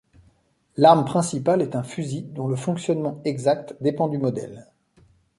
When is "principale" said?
1.05-1.61